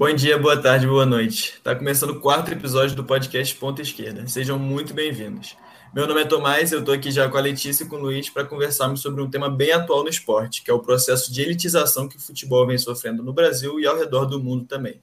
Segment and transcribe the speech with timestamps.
[0.00, 1.56] Bom dia, boa tarde, boa noite.
[1.58, 4.26] Está começando o quarto episódio do podcast Ponta Esquerda.
[4.26, 5.54] Sejam muito bem-vindos.
[5.94, 8.30] Meu nome é Tomás, eu estou aqui já com a Letícia e com o Luiz
[8.30, 12.08] para conversarmos sobre um tema bem atual no esporte, que é o processo de elitização
[12.08, 15.02] que o futebol vem sofrendo no Brasil e ao redor do mundo também.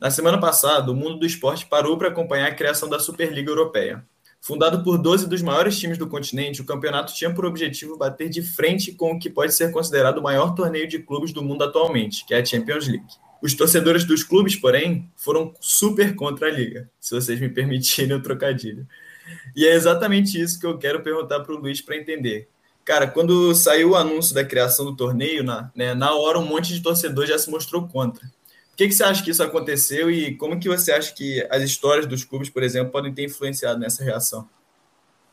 [0.00, 4.02] Na semana passada, o mundo do esporte parou para acompanhar a criação da Superliga Europeia.
[4.44, 8.42] Fundado por 12 dos maiores times do continente, o campeonato tinha por objetivo bater de
[8.42, 12.26] frente com o que pode ser considerado o maior torneio de clubes do mundo atualmente,
[12.26, 13.06] que é a Champions League.
[13.40, 18.22] Os torcedores dos clubes, porém, foram super contra a liga, se vocês me permitirem o
[18.22, 18.86] trocadilho.
[19.56, 22.46] E é exatamente isso que eu quero perguntar para o Luiz para entender.
[22.84, 26.74] Cara, quando saiu o anúncio da criação do torneio, na, né, na hora um monte
[26.74, 28.30] de torcedor já se mostrou contra.
[28.76, 32.06] Que, que você acha que isso aconteceu e como que você acha que as histórias
[32.06, 34.48] dos clubes, por exemplo, podem ter influenciado nessa reação?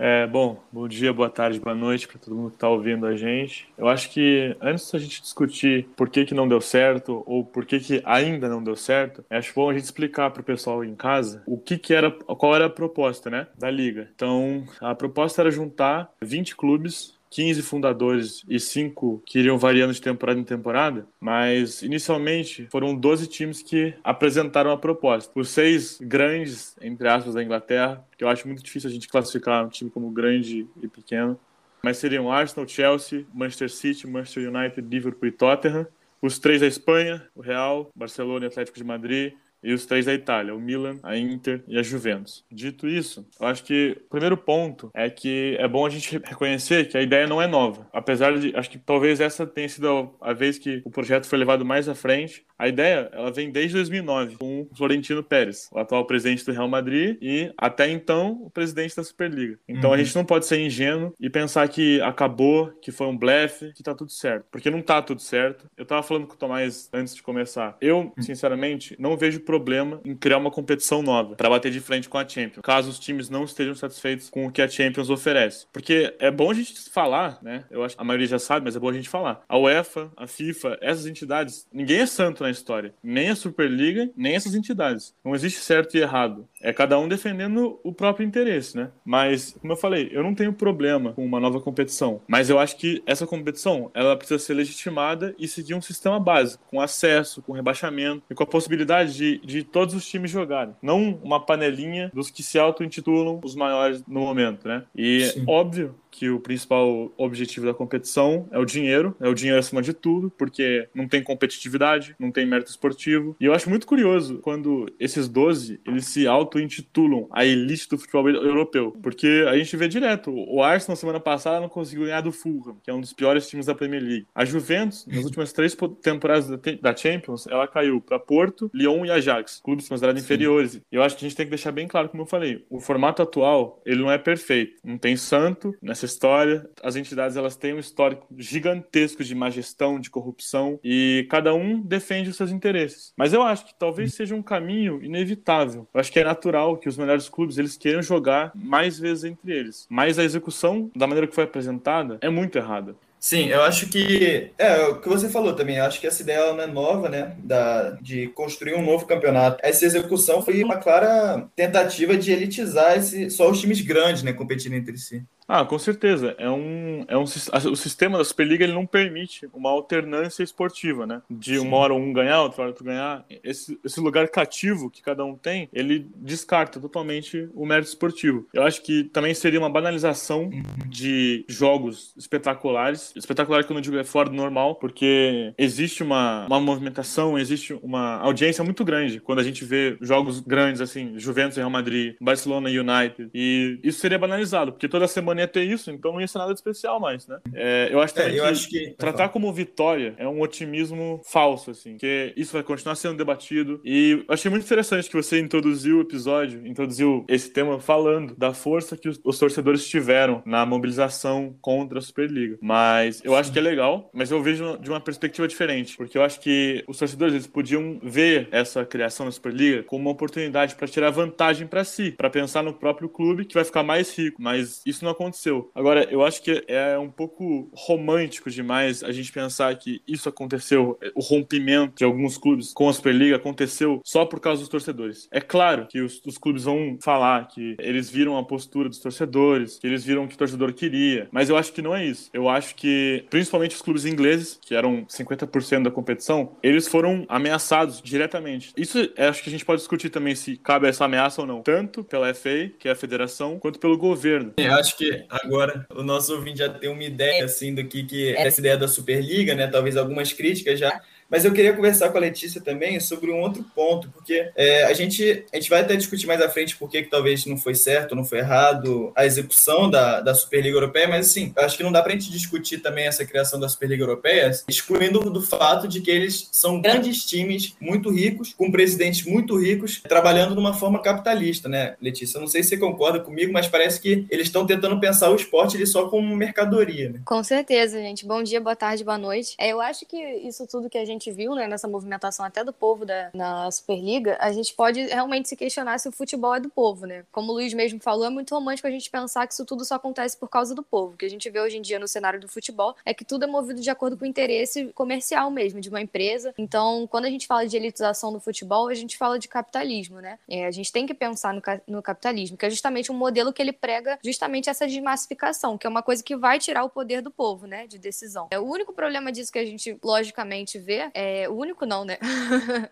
[0.03, 3.15] É, bom, bom dia, boa tarde, boa noite para todo mundo que está ouvindo a
[3.15, 3.67] gente.
[3.77, 7.67] Eu acho que antes da gente discutir por que, que não deu certo ou por
[7.67, 10.95] que, que ainda não deu certo, acho bom a gente explicar para o pessoal em
[10.95, 14.09] casa o que, que era, qual era a proposta, né, da liga.
[14.15, 20.01] Então, a proposta era juntar 20 clubes 15 fundadores e 5 que iriam variando de
[20.01, 25.31] temporada em temporada, mas inicialmente foram 12 times que apresentaram a proposta.
[25.33, 29.65] Os seis grandes, entre aspas, da Inglaterra, que eu acho muito difícil a gente classificar
[29.65, 31.39] um time como grande e pequeno,
[31.81, 35.87] mas seriam Arsenal, Chelsea, Manchester City, Manchester United, Liverpool e Tottenham.
[36.21, 40.13] Os três da Espanha, o Real, Barcelona e Atlético de Madrid, e os três da
[40.13, 42.43] Itália, o Milan, a Inter e a Juventus.
[42.51, 46.87] Dito isso, eu acho que o primeiro ponto é que é bom a gente reconhecer
[46.87, 47.87] que a ideia não é nova.
[47.93, 51.65] Apesar de, acho que talvez essa tenha sido a vez que o projeto foi levado
[51.65, 56.05] mais à frente, a ideia, ela vem desde 2009, com o Florentino Pérez, o atual
[56.05, 59.57] presidente do Real Madrid e, até então, o presidente da Superliga.
[59.67, 59.95] Então uhum.
[59.95, 63.81] a gente não pode ser ingênuo e pensar que acabou, que foi um blefe, que
[63.81, 64.45] tá tudo certo.
[64.51, 65.65] Porque não tá tudo certo.
[65.75, 67.75] Eu tava falando com o Tomás antes de começar.
[67.81, 68.21] Eu, uhum.
[68.21, 72.25] sinceramente, não vejo problema em criar uma competição nova para bater de frente com a
[72.27, 75.67] Champions, caso os times não estejam satisfeitos com o que a Champions oferece.
[75.73, 77.65] Porque é bom a gente falar, né?
[77.69, 79.43] Eu acho que a maioria já sabe, mas é bom a gente falar.
[79.49, 82.51] A UEFA, a FIFA, essas entidades, ninguém é santo, né?
[82.51, 82.93] história.
[83.03, 85.13] Nem a Superliga, nem essas entidades.
[85.25, 86.47] Não existe certo e errado.
[86.61, 88.91] É cada um defendendo o próprio interesse, né?
[89.03, 92.21] Mas, como eu falei, eu não tenho problema com uma nova competição.
[92.27, 96.63] Mas eu acho que essa competição, ela precisa ser legitimada e seguir um sistema básico,
[96.69, 100.75] com acesso, com rebaixamento e com a possibilidade de, de todos os times jogarem.
[100.81, 104.83] Não uma panelinha dos que se auto-intitulam os maiores no momento, né?
[104.95, 105.43] E Sim.
[105.47, 109.93] óbvio que o principal objetivo da competição é o dinheiro, é o dinheiro acima de
[109.93, 113.35] tudo, porque não tem competitividade, não tem mérito esportivo.
[113.39, 118.29] E eu acho muito curioso quando esses 12, eles se auto-intitulam a elite do futebol
[118.29, 122.77] europeu, porque a gente vê direto, o Arsenal semana passada não conseguiu ganhar do Fulham,
[122.83, 124.27] que é um dos piores times da Premier League.
[124.35, 126.49] A Juventus, nas últimas três temporadas
[126.81, 129.30] da Champions, ela caiu para Porto, Lyon e Ajax,
[129.63, 130.75] clubes considerados inferiores.
[130.75, 132.79] E eu acho que a gente tem que deixar bem claro, como eu falei, o
[132.79, 134.79] formato atual, ele não é perfeito.
[134.83, 136.69] Não tem santo nessa essa história.
[136.83, 141.79] As entidades elas têm um histórico gigantesco de má gestão, de corrupção e cada um
[141.79, 143.13] defende os seus interesses.
[143.15, 145.87] Mas eu acho que talvez seja um caminho inevitável.
[145.93, 149.53] Eu acho que é natural que os melhores clubes eles queiram jogar mais vezes entre
[149.53, 149.87] eles.
[149.89, 152.95] Mas a execução da maneira que foi apresentada é muito errada.
[153.23, 155.77] Sim, eu acho que é o que você falou também.
[155.77, 157.35] Eu acho que essa ideia não é nova, né?
[157.37, 159.59] Da, de construir um novo campeonato.
[159.61, 164.73] Essa execução foi uma clara tentativa de elitizar esse, só os times grandes, né, competindo
[164.73, 165.23] entre si.
[165.53, 166.33] Ah, com certeza.
[166.37, 171.21] É um, é um, o sistema da Superliga ele não permite uma alternância esportiva, né?
[171.29, 173.25] De uma hora um ganhar, outra hora outro ganhar.
[173.43, 178.47] Esse, esse lugar cativo que cada um tem, ele descarta totalmente o mérito esportivo.
[178.53, 180.63] Eu acho que também seria uma banalização uhum.
[180.87, 183.11] de jogos espetaculares.
[183.13, 187.77] Espetacular que eu não digo é fora do normal, porque existe uma, uma movimentação, existe
[187.83, 192.15] uma audiência muito grande quando a gente vê jogos grandes assim, Juventus e Real Madrid,
[192.21, 193.29] Barcelona e United.
[193.33, 196.53] E isso seria banalizado, porque toda semana ia ter isso, então não ia ser nada
[196.53, 197.39] de especial mais, né?
[197.53, 201.71] É, eu acho, é, eu que acho que tratar como vitória é um otimismo falso,
[201.71, 203.81] assim, que isso vai continuar sendo debatido.
[203.83, 208.53] E eu achei muito interessante que você introduziu o episódio, introduziu esse tema falando da
[208.53, 212.57] força que os, os torcedores tiveram na mobilização contra a Superliga.
[212.61, 216.23] Mas eu acho que é legal, mas eu vejo de uma perspectiva diferente, porque eu
[216.23, 220.87] acho que os torcedores eles podiam ver essa criação da Superliga como uma oportunidade para
[220.87, 224.41] tirar vantagem para si, para pensar no próprio clube que vai ficar mais rico.
[224.41, 225.71] Mas isso não aconteceu aconteceu.
[225.73, 230.99] Agora, eu acho que é um pouco romântico demais a gente pensar que isso aconteceu,
[231.15, 235.27] o rompimento de alguns clubes com a Superliga aconteceu só por causa dos torcedores.
[235.31, 239.79] É claro que os, os clubes vão falar que eles viram a postura dos torcedores,
[239.79, 242.29] que eles viram o que o torcedor queria, mas eu acho que não é isso.
[242.33, 248.01] Eu acho que, principalmente os clubes ingleses, que eram 50% da competição, eles foram ameaçados
[248.01, 248.73] diretamente.
[248.75, 252.03] Isso acho que a gente pode discutir também se cabe essa ameaça ou não, tanto
[252.03, 254.53] pela FA, que é a federação, quanto pelo governo.
[254.57, 258.35] Eu acho que agora o nosso ouvinte já tem uma ideia assim do que, que
[258.35, 259.67] é essa ideia da Superliga, né?
[259.67, 261.01] Talvez algumas críticas já.
[261.31, 264.93] Mas eu queria conversar com a Letícia também sobre um outro ponto, porque é, a,
[264.93, 268.13] gente, a gente vai até discutir mais à frente por que talvez não foi certo,
[268.13, 272.01] não foi errado a execução da, da Superliga Europeia, mas assim, acho que não dá
[272.01, 276.11] para a gente discutir também essa criação da Superliga Europeia, excluindo do fato de que
[276.11, 281.69] eles são grandes times, muito ricos, com presidentes muito ricos, trabalhando de uma forma capitalista,
[281.69, 282.37] né, Letícia?
[282.37, 285.35] Eu não sei se você concorda comigo, mas parece que eles estão tentando pensar o
[285.35, 287.09] esporte ele só como mercadoria.
[287.09, 287.21] Né?
[287.23, 288.25] Com certeza, gente.
[288.25, 289.55] Bom dia, boa tarde, boa noite.
[289.57, 292.63] É, eu acho que isso tudo que a gente gente viu, né, nessa movimentação até
[292.63, 296.59] do povo da, na Superliga, a gente pode realmente se questionar se o futebol é
[296.59, 297.23] do povo, né?
[297.31, 299.95] Como o Luiz mesmo falou, é muito romântico a gente pensar que isso tudo só
[299.95, 301.13] acontece por causa do povo.
[301.13, 303.45] O que a gente vê hoje em dia no cenário do futebol é que tudo
[303.45, 306.53] é movido de acordo com o interesse comercial mesmo, de uma empresa.
[306.57, 310.39] Então, quando a gente fala de elitização do futebol, a gente fala de capitalismo, né?
[310.49, 313.61] É, a gente tem que pensar no, no capitalismo, que é justamente um modelo que
[313.61, 317.29] ele prega justamente essa desmassificação, que é uma coisa que vai tirar o poder do
[317.29, 318.47] povo, né, de decisão.
[318.51, 322.17] É o único problema disso que a gente logicamente vê é, o único não, né?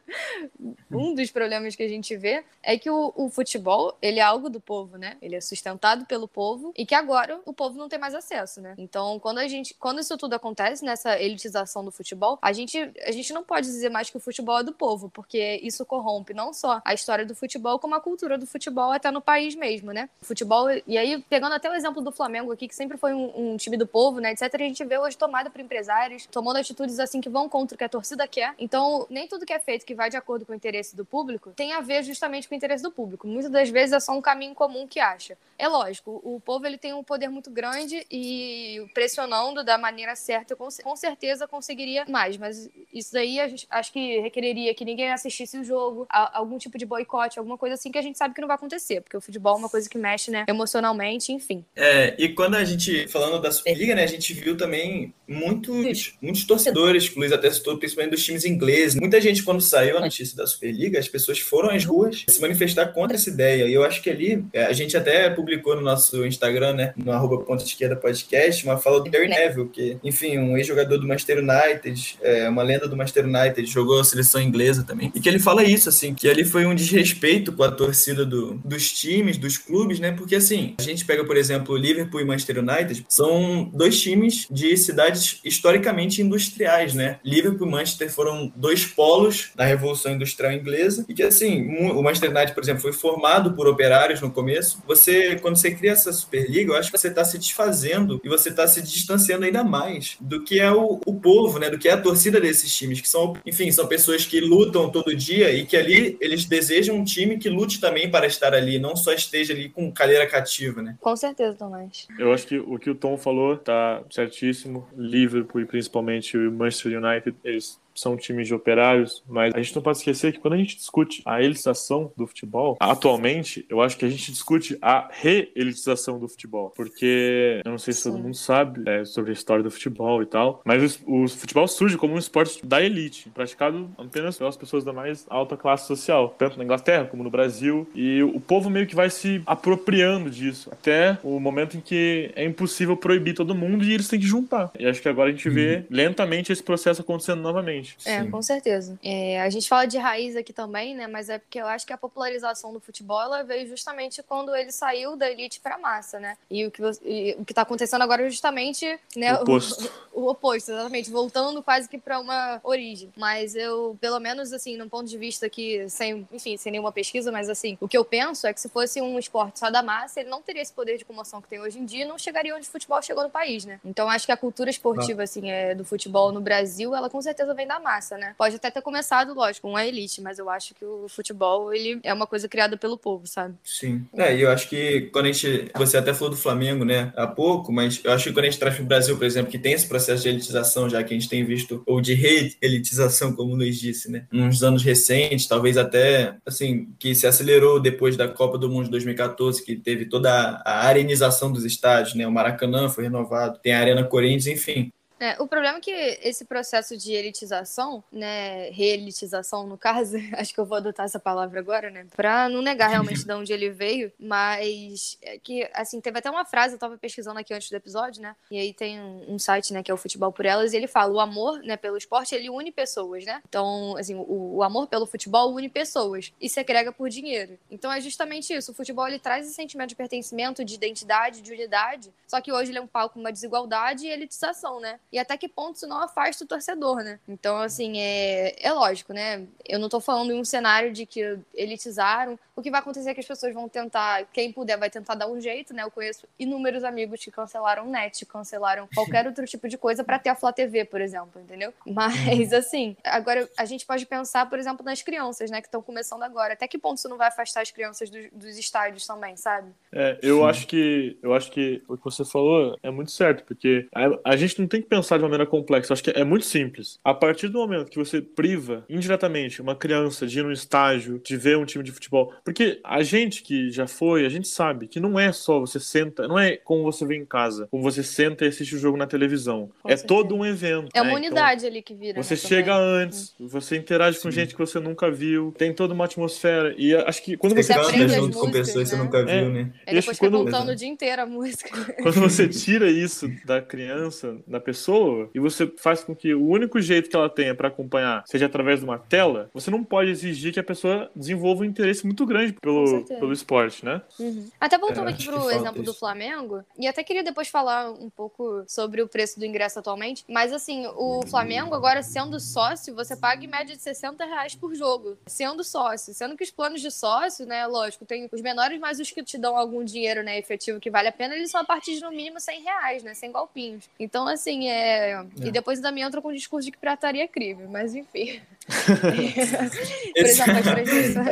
[0.91, 4.49] um dos problemas que a gente vê é que o, o, futebol, ele é algo
[4.49, 5.17] do povo, né?
[5.21, 8.75] Ele é sustentado pelo povo e que agora o povo não tem mais acesso, né?
[8.77, 13.11] Então, quando a gente, quando isso tudo acontece nessa elitização do futebol, a gente, a
[13.11, 16.53] gente não pode dizer mais que o futebol é do povo, porque isso corrompe não
[16.53, 20.09] só a história do futebol, como a cultura do futebol até no país mesmo, né?
[20.21, 23.53] O futebol, e aí pegando até o exemplo do Flamengo aqui, que sempre foi um,
[23.53, 26.99] um time do povo, né, etc, a gente vê hoje tomada por empresários, tomando atitudes
[26.99, 29.85] assim que vão contra o que a torcida quer então, nem tudo que é feito
[29.85, 32.57] que vai de acordo com o interesse do público tem a ver justamente com o
[32.57, 33.27] interesse do público.
[33.27, 35.37] Muitas das vezes é só um caminho comum que acha.
[35.57, 40.55] É lógico, o povo ele tem um poder muito grande e pressionando da maneira certa,
[40.55, 42.37] com, com certeza conseguiria mais.
[42.37, 43.37] Mas isso daí
[43.69, 47.91] acho que requereria que ninguém assistisse o jogo, algum tipo de boicote, alguma coisa assim
[47.91, 49.97] que a gente sabe que não vai acontecer, porque o futebol é uma coisa que
[49.97, 51.65] mexe, né, emocionalmente, enfim.
[51.75, 56.45] É, e quando a gente, falando da Superliga, né, a gente viu também muitos, muitos
[56.45, 58.95] torcedores, o Luiz até citou, principalmente dos times ingleses.
[58.95, 62.87] Muita gente, quando saiu a notícia da Superliga, as pessoas foram às ruas se manifestar
[62.87, 63.65] contra essa ideia.
[63.65, 67.11] E eu acho que ali, é, a gente até publicou no nosso Instagram, né, no
[67.11, 71.39] arroba ponta esquerda podcast, uma fala do Gary Neville, que, enfim, um ex-jogador do Manchester
[71.39, 75.11] United, é, uma lenda do Manchester United, jogou a seleção inglesa também.
[75.15, 78.55] E que ele fala isso, assim, que ali foi um desrespeito com a torcida do,
[78.63, 82.59] dos times, dos clubes, né, porque, assim, a gente pega, por exemplo, Liverpool e Manchester
[82.59, 87.19] United, são dois times de cidades historicamente industriais, né?
[87.23, 92.29] Liverpool e Manchester foram dois polos da Revolução Industrial Inglesa e que, assim, o Manchester
[92.29, 94.81] United, por exemplo, foi formado por operários no começo.
[94.85, 98.49] Você, quando você cria essa Superliga, eu acho que você está se desfazendo e você
[98.49, 101.69] está se distanciando ainda mais do que é o, o povo, né?
[101.69, 105.15] Do que é a torcida desses times, que são, enfim, são pessoas que lutam todo
[105.15, 108.95] dia e que ali eles desejam um time que lute também para estar ali, não
[108.95, 110.95] só esteja ali com cadeira cativa, né?
[110.99, 112.07] Com certeza, Tomás.
[112.17, 114.87] Eu acho que o que o Tom falou tá certíssimo.
[114.95, 117.88] Liverpool e principalmente o Manchester United, eles Peace.
[117.99, 121.21] São times de operários, mas a gente não pode esquecer que quando a gente discute
[121.25, 126.71] a elitização do futebol, atualmente, eu acho que a gente discute a reelitização do futebol,
[126.75, 128.11] porque eu não sei se Sim.
[128.11, 131.67] todo mundo sabe é, sobre a história do futebol e tal, mas o, o, futebol
[131.67, 136.35] surge como um esporte da elite, praticado apenas pelas pessoas da mais alta classe social,
[136.37, 140.69] tanto na Inglaterra como no Brasil, e o povo meio que vai se apropriando disso,
[140.71, 144.71] até o momento em que é impossível proibir todo mundo e eles têm que juntar.
[144.79, 145.83] E acho que agora a gente vê uhum.
[145.89, 147.88] lentamente esse processo acontecendo novamente.
[148.05, 148.31] É, Sim.
[148.31, 148.97] com certeza.
[149.03, 151.07] É, a gente fala de raiz aqui também, né?
[151.07, 154.71] Mas é porque eu acho que a popularização do futebol ela veio justamente quando ele
[154.71, 156.37] saiu da elite para massa, né?
[156.49, 159.91] E o que e, o que está acontecendo agora é justamente né, o oposto.
[160.13, 163.11] O, o oposto, exatamente, voltando quase que para uma origem.
[163.15, 167.31] Mas eu, pelo menos assim, num ponto de vista que sem, enfim, sem nenhuma pesquisa,
[167.31, 170.19] mas assim, o que eu penso é que se fosse um esporte só da massa,
[170.19, 172.55] ele não teria esse poder de comoção que tem hoje em dia, e não chegaria
[172.55, 173.79] onde o futebol chegou no país, né?
[173.83, 175.23] Então acho que a cultura esportiva ah.
[175.23, 178.33] assim, é, do futebol no Brasil, ela com certeza vem da massa, né?
[178.35, 181.99] Pode até ter começado, lógico, com a elite, mas eu acho que o futebol, ele
[182.03, 183.55] é uma coisa criada pelo povo, sabe?
[183.63, 184.05] Sim.
[184.17, 185.71] É, e eu acho que quando a gente.
[185.75, 188.59] Você até falou do Flamengo, né, há pouco, mas eu acho que quando a gente
[188.59, 191.17] traz para o Brasil, por exemplo, que tem esse processo de elitização, já que a
[191.17, 194.25] gente tem visto, ou de re-elitização, como o Luiz disse, né?
[194.31, 198.91] Nos anos recentes, talvez até, assim, que se acelerou depois da Copa do Mundo de
[198.91, 202.25] 2014, que teve toda a arenização dos estádios, né?
[202.25, 204.91] O Maracanã foi renovado, tem a Arena Corinthians, enfim.
[205.19, 210.59] É, o problema é que esse processo de elitização, né, reelitização no caso, acho que
[210.59, 214.11] eu vou adotar essa palavra agora, né, pra não negar realmente de onde ele veio,
[214.17, 218.21] mas é que, assim, teve até uma frase, eu tava pesquisando aqui antes do episódio,
[218.21, 220.87] né, e aí tem um, site, né, que é o Futebol por Elas, e ele
[220.87, 224.87] fala, o amor, né, pelo esporte, ele une pessoas, né, então, assim, o, o amor
[224.87, 227.59] pelo futebol une pessoas e segrega por dinheiro.
[227.69, 231.51] Então é justamente isso, o futebol, ele traz esse sentimento de pertencimento, de identidade, de
[231.51, 235.37] unidade, só que hoje ele é um palco uma desigualdade e elitização, né, e até
[235.37, 237.19] que ponto isso não afasta o torcedor, né?
[237.27, 239.45] Então, assim, é, é lógico, né?
[239.67, 242.37] Eu não tô falando em um cenário de que elitizaram.
[242.55, 245.27] O que vai acontecer é que as pessoas vão tentar, quem puder vai tentar dar
[245.27, 245.83] um jeito, né?
[245.83, 250.29] Eu conheço inúmeros amigos que cancelaram net, cancelaram qualquer outro tipo de coisa para ter
[250.29, 251.73] a Flá TV, por exemplo, entendeu?
[251.85, 255.59] Mas, assim, agora a gente pode pensar, por exemplo, nas crianças, né?
[255.59, 256.53] Que estão começando agora.
[256.53, 259.71] Até que ponto isso não vai afastar as crianças do, dos estádios também, sabe?
[259.91, 260.45] É, eu Sim.
[260.45, 264.35] acho que eu acho que o que você falou é muito certo, porque a, a
[264.35, 265.93] gente não tem que pensar pensar de maneira complexa.
[265.93, 266.99] Acho que é muito simples.
[267.03, 271.37] A partir do momento que você priva indiretamente uma criança de ir num estágio, de
[271.37, 274.99] ver um time de futebol, porque a gente que já foi, a gente sabe que
[274.99, 278.45] não é só você senta, não é como você vê em casa, como você senta
[278.45, 279.69] e assiste o jogo na televisão.
[279.81, 280.07] Com é certeza.
[280.07, 280.89] todo um evento.
[280.93, 281.17] É uma né?
[281.17, 282.21] unidade então, ali que vira.
[282.21, 283.03] Você né, chega também.
[283.03, 284.23] antes, você interage Sim.
[284.23, 286.73] com gente que você nunca viu, tem toda uma atmosfera.
[286.77, 289.03] E acho que quando você, você canta junto com pessoas que você né?
[289.03, 289.49] nunca viu, é.
[289.49, 289.73] né?
[289.85, 291.69] É depois fica contando o dia inteiro a música.
[292.01, 296.47] Quando você tira isso da criança, da pessoa, pessoa e você faz com que o
[296.47, 300.09] único jeito que ela tenha para acompanhar seja através de uma tela, você não pode
[300.09, 304.01] exigir que a pessoa desenvolva um interesse muito grande pelo, pelo esporte, né?
[304.19, 304.49] Uhum.
[304.59, 308.63] Até voltando é, aqui pro exemplo do Flamengo, e até queria depois falar um pouco
[308.67, 313.43] sobre o preço do ingresso atualmente, mas assim, o Flamengo agora sendo sócio, você paga
[313.43, 317.45] em média de 60 reais por jogo, sendo sócio, sendo que os planos de sócio,
[317.45, 320.89] né, lógico, tem os menores, mas os que te dão algum dinheiro, né, efetivo que
[320.89, 323.89] vale a pena, eles são a partir de no mínimo 100 reais, né, sem golpinhos.
[323.99, 325.25] Então, assim, é, é.
[325.43, 328.41] E depois também entra com o discurso de que pirataria é crime, mas enfim.
[330.15, 331.27] Por exemplo, as transmissões.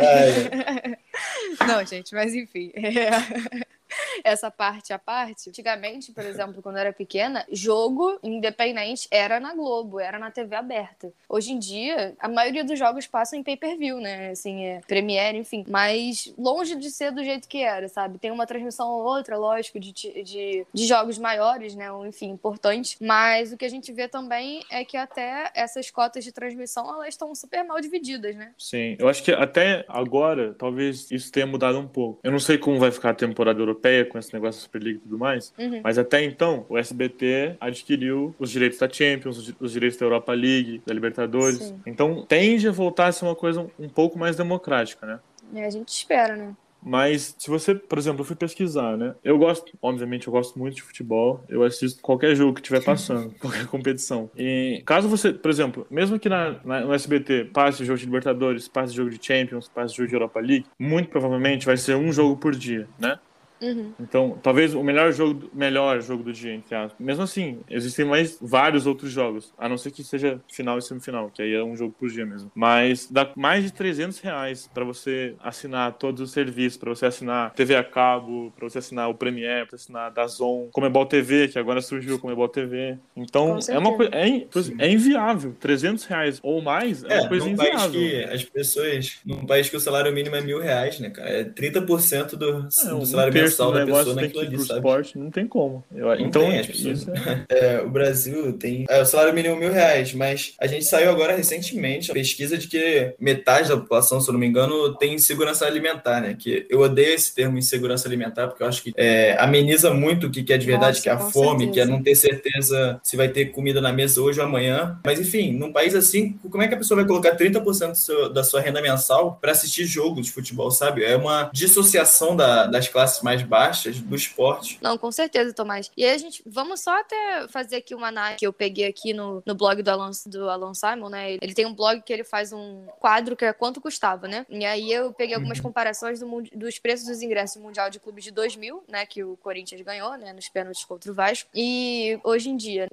[1.67, 2.71] Não, gente, mas enfim.
[4.23, 5.49] Essa parte à parte.
[5.49, 10.55] Antigamente, por exemplo, quando eu era pequena, jogo independente era na Globo, era na TV
[10.55, 11.11] aberta.
[11.29, 14.29] Hoje em dia, a maioria dos jogos passam em pay-per-view, né?
[14.31, 15.65] Assim, é Premiere, enfim.
[15.67, 18.17] Mas longe de ser do jeito que era, sabe?
[18.17, 21.91] Tem uma transmissão ou outra, lógico, de, de, de jogos maiores, né?
[21.91, 22.97] Ou, enfim, importantes.
[22.99, 27.09] Mas o que a gente vê também é que até essas cotas de transmissão, elas
[27.09, 28.51] estão super mal divididas, né?
[28.57, 28.95] Sim.
[28.99, 32.19] Eu acho que até agora, talvez isso tenha mudado um pouco.
[32.23, 35.01] Eu não sei como vai ficar a temporada europeia com esse negócio da Superliga e
[35.01, 35.81] tudo mais, uhum.
[35.83, 40.81] mas até então o SBT adquiriu os direitos da Champions, os direitos da Europa League,
[40.85, 41.57] da Libertadores.
[41.59, 41.81] Sim.
[41.85, 45.19] Então tende a voltar a ser uma coisa um pouco mais democrática, né?
[45.53, 46.55] É, a gente espera, né?
[46.81, 49.15] Mas se você, por exemplo, eu fui pesquisar, né?
[49.23, 51.43] Eu gosto, obviamente, eu gosto muito de futebol.
[51.49, 54.29] Eu assisto qualquer jogo que estiver passando, qualquer competição.
[54.37, 58.67] E caso você, por exemplo, mesmo que na, na, no SBT passe jogo de Libertadores,
[58.67, 62.37] passe jogo de Champions, passe jogo de Europa League, muito provavelmente vai ser um jogo
[62.37, 63.19] por dia, né?
[63.61, 63.93] Uhum.
[63.99, 66.99] Então, talvez o melhor jogo, melhor jogo do dia, entre aspas.
[66.99, 71.29] Mesmo assim, existem mais vários outros jogos, a não ser que seja final e semifinal,
[71.29, 72.51] que aí é um jogo por dia mesmo.
[72.53, 77.53] Mas dá mais de 300 reais para você assinar todos os serviços, para você assinar
[77.53, 81.81] TV a cabo, para você assinar o Premiere, para assinar Dazon, Comebol TV, que agora
[81.81, 82.97] surgiu o Comebol TV.
[83.15, 85.55] Então, é uma coisa é, é, inviável.
[85.59, 87.77] 300 reais ou mais é, é uma coisa inviável.
[87.79, 91.29] País que as pessoas, num país que o salário mínimo é mil reais, né, cara?
[91.29, 94.79] É 30% do, é, do salário mínimo da pessoa naquilo ali, sabe?
[94.79, 95.83] esporte, não tem como.
[95.93, 97.07] Eu, não então, tem, pessoas...
[97.07, 97.45] é...
[97.75, 97.81] é...
[97.81, 102.11] o Brasil tem é, o salário mínimo mil reais, mas a gente saiu agora recentemente
[102.11, 106.21] a pesquisa de que metade da população, se eu não me engano, tem insegurança alimentar,
[106.21, 106.35] né?
[106.37, 110.31] Que eu odeio esse termo insegurança alimentar, porque eu acho que é, ameniza muito o
[110.31, 111.71] que é de verdade, Nossa, que é a fome, certeza.
[111.73, 114.99] que é não ter certeza se vai ter comida na mesa hoje ou amanhã.
[115.05, 118.43] Mas enfim, num país assim, como é que a pessoa vai colocar 30% seu, da
[118.43, 121.03] sua renda mensal para assistir jogo de futebol, sabe?
[121.03, 124.79] É uma dissociação da, das classes mais mais baixas do esporte.
[124.81, 125.91] Não, com certeza, Tomás.
[125.95, 129.13] E aí a gente, vamos só até fazer aqui uma análise que eu peguei aqui
[129.13, 131.33] no, no blog do Alan, do Alan Simon, né?
[131.33, 134.45] Ele tem um blog que ele faz um quadro que é quanto custava, né?
[134.49, 135.65] E aí eu peguei algumas uhum.
[135.65, 139.05] comparações do, dos preços dos ingressos do Mundial de Clubes de 2000, né?
[139.05, 140.33] Que o Corinthians ganhou, né?
[140.33, 141.49] Nos pênaltis contra o Vasco.
[141.53, 142.87] E hoje em dia,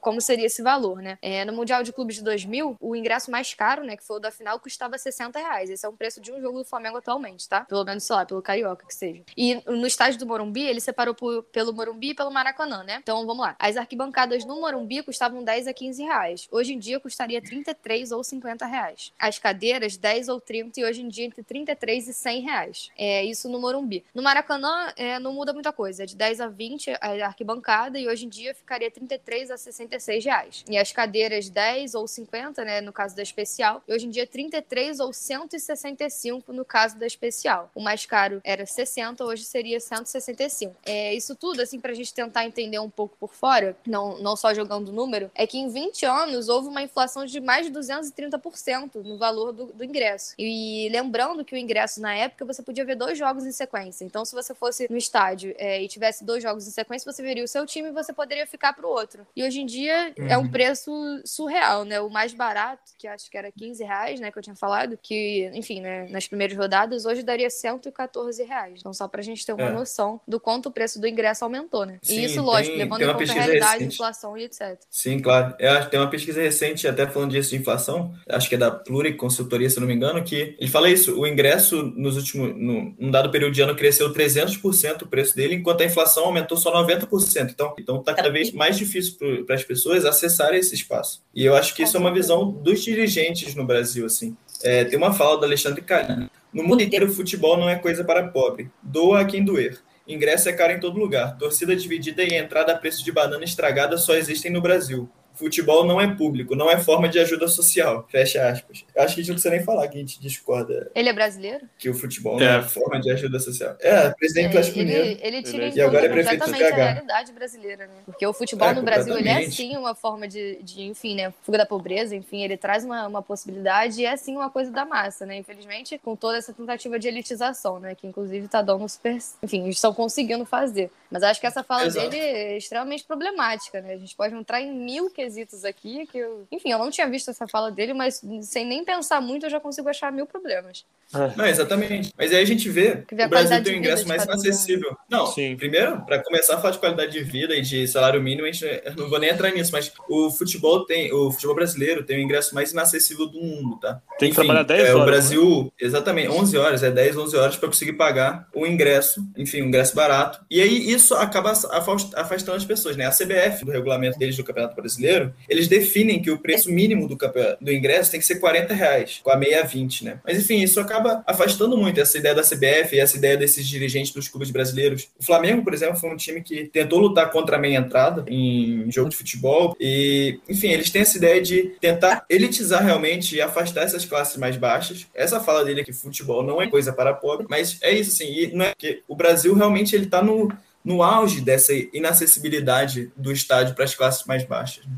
[0.00, 1.18] como seria esse valor, né?
[1.22, 3.96] É, no Mundial de Clubes de 2000, o ingresso mais caro, né?
[3.96, 5.70] Que foi o da final, custava 60 reais.
[5.70, 7.62] Esse é o preço de um jogo do Flamengo atualmente, tá?
[7.62, 9.22] Pelo menos, sei lá, pelo Carioca que seja.
[9.36, 12.98] E no estádio do Morumbi, ele separou por, pelo Morumbi e pelo Maracanã, né?
[13.02, 13.56] Então, vamos lá.
[13.58, 16.48] As arquibancadas no Morumbi custavam 10 a 15 reais.
[16.50, 19.12] Hoje em dia custaria 33 ou 50 reais.
[19.18, 22.90] As cadeiras, 10 ou 30 e hoje em dia entre 33 e 100 reais.
[22.96, 24.04] É isso no Morumbi.
[24.14, 26.02] No Maracanã, é, não muda muita coisa.
[26.02, 30.24] É de 10 a 20 a arquibancada e hoje em dia ficaria 33 a 66
[30.24, 30.64] reais.
[30.68, 33.82] E as cadeiras, 10 ou 50, né, no caso da especial.
[33.86, 37.70] E hoje em dia, 33 ou 165 no caso da especial.
[37.74, 40.74] O mais caro era 60, hoje seria 165.
[40.84, 44.52] É, isso tudo, assim, pra gente tentar entender um pouco por fora, não, não só
[44.54, 48.96] jogando o número, é que em 20 anos houve uma inflação de mais de 230%
[49.02, 50.34] no valor do, do ingresso.
[50.38, 54.04] E lembrando que o ingresso na época você podia ver dois jogos em sequência.
[54.04, 57.44] Então, se você fosse no estádio é, e tivesse dois jogos em sequência, você veria
[57.44, 59.26] o seu time e você poderia ficar pro outro.
[59.34, 60.26] E hoje em dia uhum.
[60.26, 60.50] é um uhum.
[60.50, 60.90] preço
[61.24, 62.00] surreal, né?
[62.00, 64.30] O mais barato, que acho que era 15 reais, né?
[64.30, 68.80] Que eu tinha falado, que, enfim, né, nas primeiras rodadas, hoje daria 114 reais.
[68.80, 69.72] Então, só pra gente ter uma é.
[69.72, 71.98] noção do quanto o preço do ingresso aumentou, né?
[72.02, 73.94] Sim, e isso, lógico, tem, levando tem em conta a realidade, recente.
[73.94, 74.78] inflação e etc.
[74.90, 75.54] Sim, claro.
[75.58, 78.58] Eu acho que tem uma pesquisa recente, até falando disso de inflação, acho que é
[78.58, 82.54] da Pluri Consultoria, se não me engano, que ele fala isso, o ingresso nos últimos,
[82.56, 86.56] no, num dado período de ano cresceu 300% o preço dele, enquanto a inflação aumentou
[86.56, 87.50] só 90%.
[87.50, 91.22] Então, então tá cada vez mais difícil para as pessoas acessarem esse espaço.
[91.34, 94.36] E eu acho que isso é uma visão dos dirigentes no Brasil, assim.
[94.62, 96.28] É, tem uma fala do Alexandre Calil.
[96.52, 98.70] No mundo inteiro, futebol não é coisa para pobre.
[98.82, 99.78] Doa a quem doer.
[100.06, 101.36] Ingresso é caro em todo lugar.
[101.36, 106.00] Torcida dividida e entrada a preço de banana estragada só existem no Brasil futebol não
[106.00, 108.06] é público, não é forma de ajuda social.
[108.10, 108.84] Fecha aspas.
[108.96, 110.90] Acho que a gente não precisa nem falar que a gente discorda.
[110.94, 111.66] Ele é brasileiro?
[111.78, 112.44] Que o futebol é.
[112.44, 113.76] não é forma de ajuda social.
[113.80, 115.76] É, presidente é, Atlético Ele, ele tira ele é.
[115.76, 117.94] e agora é prefeito completamente a realidade brasileira, né?
[118.04, 121.32] Porque o futebol é, no Brasil, ele é sim uma forma de, de, enfim, né,
[121.42, 124.84] fuga da pobreza, enfim, ele traz uma, uma possibilidade e é sim uma coisa da
[124.84, 125.36] massa, né?
[125.36, 129.76] Infelizmente, com toda essa tentativa de elitização, né, que inclusive tá dando super, enfim, eles
[129.76, 130.90] estão conseguindo fazer.
[131.10, 132.10] Mas acho que essa fala Exato.
[132.10, 133.94] dele é extremamente problemática, né?
[133.94, 136.46] A gente pode entrar em mil quesitos aqui que eu...
[136.52, 139.60] Enfim, eu não tinha visto essa fala dele, mas sem nem pensar muito eu já
[139.60, 140.84] consigo achar mil problemas.
[141.14, 141.32] É.
[141.36, 142.12] Não, exatamente.
[142.18, 144.94] Mas aí a gente vê que o Brasil tem um ingresso mais inacessível.
[145.10, 145.56] Não, Sim.
[145.56, 148.64] primeiro, para começar a falar de qualidade de vida e de salário mínimo, a gente,
[148.64, 152.20] eu não vou nem entrar nisso, mas o futebol tem, o futebol brasileiro tem o
[152.20, 154.02] ingresso mais inacessível do mundo, tá?
[154.18, 155.02] Tem que enfim, trabalhar 10 é, horas.
[155.02, 155.70] O Brasil, né?
[155.80, 159.94] exatamente, 11 horas, é 10, 11 horas para conseguir pagar o ingresso, enfim, um ingresso
[159.94, 160.44] barato.
[160.50, 163.06] E aí isso acaba afastando as pessoas, né?
[163.06, 167.16] A CBF, do regulamento deles do Campeonato Brasileiro, eles definem que o preço mínimo do,
[167.60, 170.20] do ingresso tem que ser 40 reais, com a meia 20, né?
[170.24, 174.12] Mas enfim, isso acaba afastando muito essa ideia da CBF e essa ideia desses dirigentes
[174.12, 175.08] dos clubes brasileiros.
[175.18, 178.90] O Flamengo, por exemplo, foi um time que tentou lutar contra a meia entrada em
[178.90, 183.84] jogo de futebol e, enfim, eles têm essa ideia de tentar elitizar realmente e afastar
[183.84, 185.06] essas classes mais baixas.
[185.14, 188.32] Essa fala dele é que futebol não é coisa para pobre, mas é isso, assim,
[188.32, 190.48] e não é que o Brasil realmente ele está no
[190.84, 194.86] no auge dessa inacessibilidade do estádio para as classes mais baixas.
[194.86, 194.96] Né?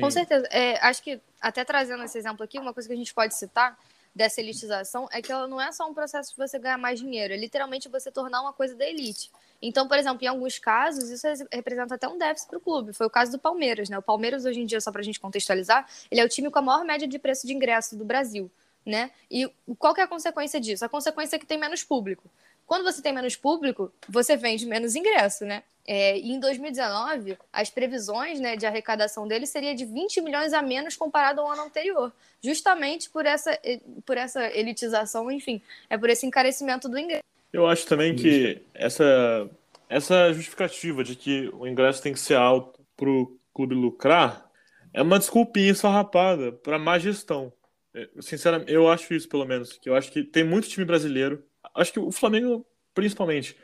[0.00, 0.46] Com certeza.
[0.50, 3.78] É, acho que, até trazendo esse exemplo aqui, uma coisa que a gente pode citar
[4.14, 7.32] dessa elitização é que ela não é só um processo de você ganhar mais dinheiro,
[7.32, 9.30] é literalmente você tornar uma coisa da elite.
[9.62, 12.92] Então, por exemplo, em alguns casos, isso representa até um déficit para o clube.
[12.92, 13.98] Foi o caso do Palmeiras, né?
[13.98, 16.58] O Palmeiras, hoje em dia, só para a gente contextualizar, ele é o time com
[16.58, 18.50] a maior média de preço de ingresso do Brasil.
[18.86, 19.10] Né?
[19.30, 19.46] E
[19.78, 20.82] qual que é a consequência disso?
[20.82, 22.30] A consequência é que tem menos público.
[22.70, 25.64] Quando você tem menos público, você vende menos ingresso, né?
[25.84, 30.62] É, e em 2019, as previsões né, de arrecadação dele seria de 20 milhões a
[30.62, 33.58] menos comparado ao ano anterior, justamente por essa,
[34.06, 37.24] por essa elitização, enfim, é por esse encarecimento do ingresso.
[37.52, 39.50] Eu acho também que essa,
[39.88, 44.48] essa justificativa de que o ingresso tem que ser alto para o clube lucrar
[44.94, 47.52] é uma desculpinha esfarrapada para má gestão.
[47.92, 49.72] É, sinceramente, eu acho isso, pelo menos.
[49.72, 51.44] Que eu acho que tem muito time brasileiro
[51.74, 53.56] acho que o Flamengo, principalmente,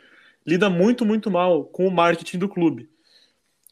[0.47, 2.89] lida muito, muito mal com o marketing do clube.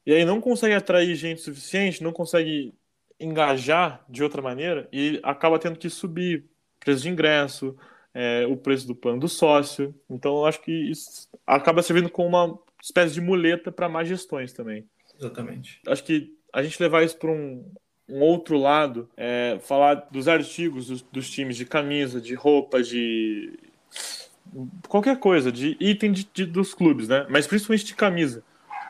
[0.07, 2.75] E aí não consegue atrair gente suficiente, não consegue
[3.19, 6.45] engajar de outra maneira e acaba tendo que subir
[6.81, 7.77] preço de ingresso,
[8.13, 9.95] é, o preço do plano do sócio.
[10.11, 14.53] Então eu acho que isso acaba servindo como uma espécie de muleta para mais gestões
[14.53, 14.87] também.
[15.19, 15.81] Exatamente.
[15.87, 17.65] Acho que a gente levar isso para um,
[18.09, 23.59] um outro lado, é, falar dos artigos dos, dos, times de camisa, de roupa, de
[24.89, 27.27] qualquer coisa, de item de, de, dos clubes, né?
[27.29, 28.43] Mas principalmente de camisa.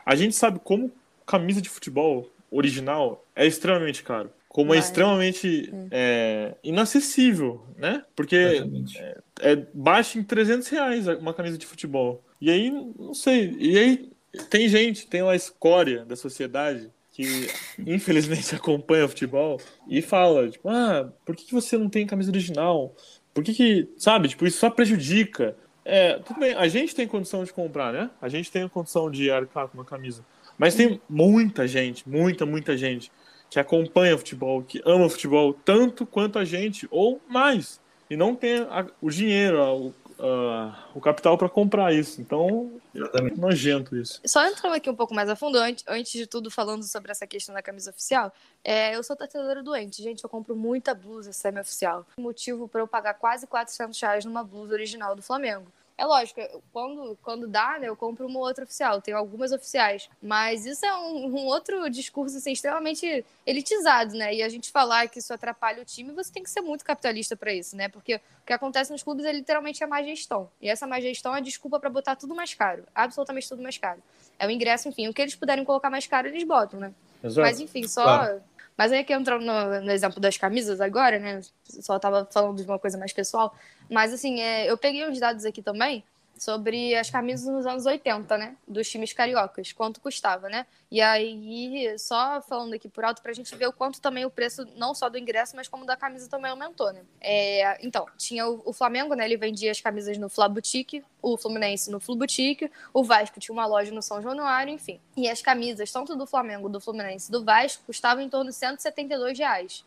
[0.05, 0.91] A gente sabe como
[1.25, 4.29] camisa de futebol original é extremamente caro.
[4.47, 4.77] Como é Vai.
[4.77, 8.03] é extremamente é, inacessível, né?
[8.15, 8.63] Porque
[9.01, 12.23] é, é baixo em 300 reais uma camisa de futebol.
[12.39, 13.55] E aí, não sei.
[13.59, 14.09] E aí
[14.49, 17.47] tem gente, tem uma escória da sociedade que
[17.79, 22.93] infelizmente acompanha o futebol e fala, tipo, ah, por que você não tem camisa original?
[23.35, 25.55] Por que que, sabe, tipo, isso só prejudica
[25.87, 28.09] É, tudo bem, a gente tem condição de comprar, né?
[28.19, 30.25] A gente tem a condição de arcar com uma camisa.
[30.57, 33.11] Mas tem muita gente, muita, muita gente
[33.51, 38.61] que acompanha futebol, que ama futebol tanto quanto a gente, ou mais, e não tem
[38.61, 42.21] a, o dinheiro, a, o, a, o capital para comprar isso.
[42.21, 43.39] Então, Exatamente.
[43.39, 44.21] nojento isso.
[44.25, 47.27] Só entrando aqui um pouco mais a fundo, antes, antes de tudo, falando sobre essa
[47.27, 50.23] questão da camisa oficial, é, eu sou torcedora doente, gente.
[50.23, 52.05] Eu compro muita blusa semi-oficial.
[52.17, 55.67] Motivo para eu pagar quase 400 reais numa blusa original do Flamengo.
[55.97, 56.41] É lógico,
[56.73, 60.09] quando, quando dá, né, eu compro uma outra oficial, tenho algumas oficiais.
[60.21, 64.35] Mas isso é um, um, outro discurso assim, extremamente elitizado, né?
[64.35, 67.37] E a gente falar que isso atrapalha o time, você tem que ser muito capitalista
[67.37, 67.87] para isso, né?
[67.87, 70.49] Porque o que acontece nos clubes é literalmente a má gestão.
[70.61, 72.83] E essa má gestão é desculpa para botar tudo mais caro.
[72.93, 74.03] Absolutamente tudo mais caro.
[74.37, 76.93] É o ingresso, enfim, o que eles puderem colocar mais caro, eles botam, né?
[77.23, 77.47] Exato.
[77.47, 78.03] Mas enfim, só.
[78.03, 78.43] Claro.
[78.77, 81.41] Mas aí que entrando no, no, exemplo das camisas agora, né?
[81.63, 83.55] Só tava falando de uma coisa mais pessoal.
[83.89, 86.03] Mas assim, é, eu peguei uns dados aqui também
[86.37, 88.55] sobre as camisas nos anos 80, né?
[88.67, 90.65] Dos times cariocas, quanto custava, né?
[90.91, 94.67] E aí, só falando aqui por alto, pra gente ver o quanto também o preço,
[94.75, 97.01] não só do ingresso, mas como da camisa também aumentou, né?
[97.21, 99.25] É, então, tinha o, o, Flamengo, né?
[99.25, 103.53] Ele vendia as camisas no Fla Boutique, o Fluminense no Flu Boutique, o Vasco tinha
[103.53, 104.99] uma loja no São Januário, enfim.
[105.15, 109.37] E as camisas, tanto do Flamengo, do Fluminense do Vasco, custavam em torno de 172
[109.39, 109.83] reais.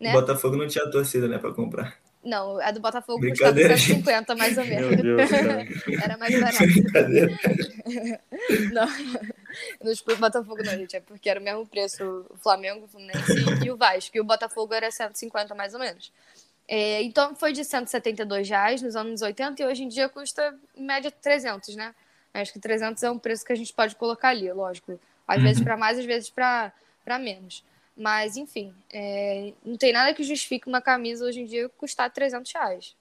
[0.00, 0.10] Né?
[0.10, 1.96] O Botafogo não tinha torcida, né, pra comprar.
[2.24, 5.02] Não, a do Botafogo custava 150, mais ou menos.
[5.02, 5.30] Meu Deus,
[6.02, 6.66] Era mais barato.
[6.66, 7.38] Brincadeira.
[8.72, 8.86] não,
[9.82, 13.32] no Botafogo não, gente, é porque era o mesmo preço o Flamengo, o Fluminense
[13.64, 14.16] e o Vasco.
[14.16, 16.12] E o Botafogo era 150, mais ou menos.
[16.68, 20.84] É, então, foi de 172 reais nos anos 80 e hoje em dia custa, em
[20.84, 21.92] média, 300, né?
[22.32, 24.98] Acho que 300 é um preço que a gente pode colocar ali, lógico.
[25.26, 25.42] Às uhum.
[25.42, 26.72] vezes para mais, às vezes para
[27.20, 27.64] menos.
[27.96, 32.50] Mas, enfim, é, não tem nada que justifique uma camisa hoje em dia custar 300
[32.52, 32.96] reais.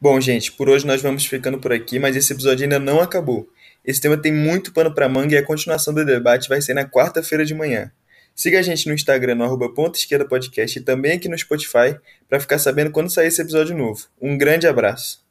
[0.00, 3.48] Bom, gente, por hoje nós vamos ficando por aqui, mas esse episódio ainda não acabou.
[3.84, 6.84] Esse tema tem muito pano para manga e a continuação do debate vai ser na
[6.84, 7.90] quarta-feira de manhã.
[8.34, 11.96] Siga a gente no Instagram, no arroba esquerda podcast e também aqui no Spotify
[12.28, 14.08] para ficar sabendo quando sair esse episódio novo.
[14.20, 15.23] Um grande abraço!